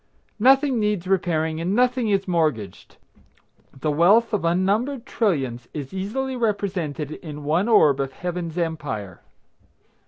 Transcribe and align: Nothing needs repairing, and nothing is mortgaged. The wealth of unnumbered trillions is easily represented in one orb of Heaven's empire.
Nothing 0.39 0.79
needs 0.79 1.05
repairing, 1.05 1.61
and 1.61 1.75
nothing 1.75 2.09
is 2.09 2.27
mortgaged. 2.27 2.97
The 3.81 3.91
wealth 3.91 4.33
of 4.33 4.43
unnumbered 4.43 5.05
trillions 5.05 5.67
is 5.75 5.93
easily 5.93 6.35
represented 6.35 7.11
in 7.11 7.43
one 7.43 7.67
orb 7.67 7.99
of 7.99 8.11
Heaven's 8.13 8.57
empire. 8.57 9.21